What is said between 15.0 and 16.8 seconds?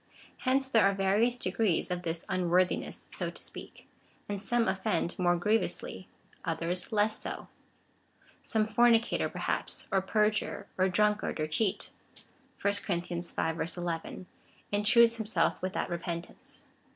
himself without repentance.